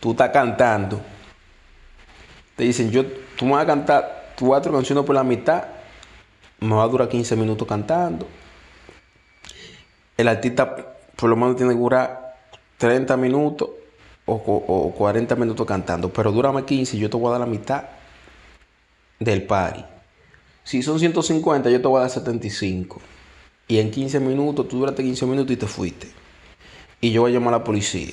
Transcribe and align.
Tú 0.00 0.12
estás 0.12 0.30
cantando. 0.30 1.00
Te 2.56 2.64
dicen, 2.64 2.90
yo, 2.90 3.04
tú 3.36 3.44
me 3.44 3.52
vas 3.52 3.64
a 3.64 3.66
cantar 3.66 4.32
cuatro 4.38 4.72
canciones 4.72 5.04
por 5.04 5.14
la 5.14 5.24
mitad. 5.24 5.64
Me 6.60 6.74
va 6.74 6.84
a 6.84 6.88
durar 6.88 7.08
15 7.08 7.36
minutos 7.36 7.66
cantando. 7.66 8.26
El 10.16 10.28
artista 10.28 10.74
por 11.16 11.30
lo 11.30 11.36
menos 11.36 11.56
tiene 11.56 11.72
que 11.72 11.78
durar 11.78 12.36
30 12.78 13.16
minutos 13.16 13.70
o, 14.24 14.34
o, 14.34 14.88
o 14.88 14.92
40 14.92 15.34
minutos 15.36 15.66
cantando. 15.66 16.12
Pero 16.12 16.32
dúrame 16.32 16.64
15 16.64 16.96
y 16.96 17.00
yo 17.00 17.10
te 17.10 17.16
voy 17.16 17.28
a 17.28 17.32
dar 17.32 17.40
la 17.40 17.46
mitad 17.46 17.84
del 19.18 19.46
party. 19.46 19.84
Si 20.64 20.82
son 20.82 20.98
150, 20.98 21.70
yo 21.70 21.80
te 21.80 21.86
voy 21.86 21.98
a 21.98 22.00
dar 22.02 22.10
75. 22.10 23.00
Y 23.68 23.78
en 23.78 23.90
15 23.90 24.20
minutos, 24.20 24.68
tú 24.68 24.78
duraste 24.78 25.02
15 25.02 25.26
minutos 25.26 25.52
y 25.52 25.56
te 25.56 25.66
fuiste. 25.66 26.08
Y 27.00 27.12
yo 27.12 27.22
voy 27.22 27.30
a 27.30 27.34
llamar 27.34 27.54
a 27.54 27.58
la 27.58 27.64
policía. 27.64 28.12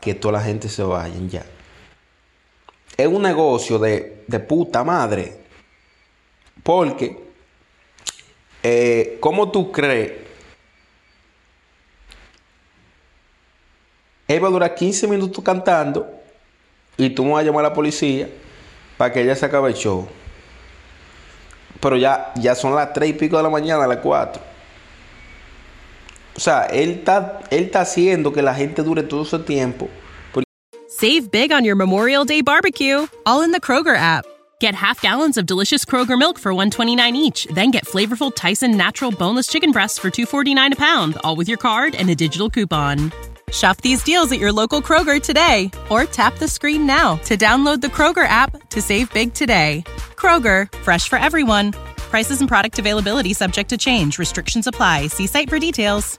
Que 0.00 0.14
toda 0.14 0.32
la 0.32 0.40
gente 0.40 0.68
se 0.68 0.82
vayan 0.82 1.28
ya. 1.28 1.44
Es 2.96 3.06
un 3.06 3.22
negocio 3.22 3.78
de, 3.78 4.24
de 4.26 4.40
puta 4.40 4.84
madre. 4.84 5.36
Porque, 6.62 7.18
eh, 8.62 9.18
¿cómo 9.20 9.50
tú 9.50 9.70
crees? 9.70 10.12
Él 14.28 14.42
va 14.42 14.48
a 14.48 14.50
durar 14.50 14.74
15 14.74 15.06
minutos 15.06 15.44
cantando 15.44 16.10
y 16.96 17.10
tú 17.10 17.24
me 17.24 17.32
vas 17.32 17.42
a 17.42 17.44
llamar 17.44 17.64
a 17.64 17.68
la 17.68 17.74
policía 17.74 18.28
para 18.96 19.12
que 19.12 19.22
ella 19.22 19.36
se 19.36 19.46
acabe 19.46 19.68
el 19.70 19.76
show. 19.76 20.08
Pero 21.80 21.96
ya, 21.96 22.32
ya 22.36 22.54
son 22.54 22.74
las 22.74 22.92
3 22.92 23.10
y 23.10 23.12
pico 23.12 23.36
de 23.36 23.42
la 23.42 23.50
mañana, 23.50 23.86
las 23.86 23.98
4. 23.98 24.55
O 26.36 26.40
sea, 26.40 26.66
él 26.66 26.90
está, 26.98 27.40
él 27.50 27.64
está 27.64 27.80
haciendo 27.80 28.32
que 28.32 28.42
la 28.42 28.54
gente 28.54 28.82
dure 28.82 29.02
todo 29.02 29.22
ese 29.22 29.38
tiempo. 29.38 29.88
Save 30.88 31.30
big 31.30 31.52
on 31.52 31.64
your 31.64 31.76
Memorial 31.76 32.24
Day 32.24 32.40
barbecue, 32.40 33.06
all 33.26 33.42
in 33.42 33.52
the 33.52 33.60
Kroger 33.60 33.96
app. 33.96 34.24
Get 34.60 34.74
half 34.74 35.02
gallons 35.02 35.36
of 35.36 35.44
delicious 35.44 35.84
Kroger 35.84 36.18
milk 36.18 36.38
for 36.38 36.54
129 36.54 37.14
each, 37.16 37.46
then 37.52 37.70
get 37.70 37.84
flavorful 37.84 38.34
Tyson 38.34 38.76
natural 38.76 39.10
boneless 39.10 39.46
chicken 39.46 39.72
breasts 39.72 39.98
for 39.98 40.10
249 40.10 40.72
a 40.72 40.76
pound, 40.76 41.18
all 41.22 41.36
with 41.36 41.48
your 41.48 41.58
card 41.58 41.94
and 41.94 42.08
a 42.08 42.14
digital 42.14 42.48
coupon. 42.48 43.12
Shop 43.52 43.76
these 43.82 44.02
deals 44.02 44.32
at 44.32 44.38
your 44.38 44.52
local 44.52 44.80
Kroger 44.80 45.20
today 45.22 45.70
or 45.90 46.04
tap 46.04 46.38
the 46.38 46.48
screen 46.48 46.86
now 46.86 47.16
to 47.24 47.36
download 47.36 47.80
the 47.80 47.88
Kroger 47.88 48.26
app 48.26 48.68
to 48.70 48.82
save 48.82 49.12
big 49.12 49.34
today. 49.34 49.84
Kroger, 50.16 50.72
fresh 50.78 51.08
for 51.08 51.18
everyone. 51.18 51.72
Prices 52.10 52.40
and 52.40 52.48
product 52.48 52.78
availability 52.78 53.34
subject 53.34 53.70
to 53.70 53.78
change. 53.78 54.18
Restrictions 54.18 54.66
apply. 54.66 55.08
See 55.08 55.26
site 55.26 55.48
for 55.48 55.58
details. 55.58 56.18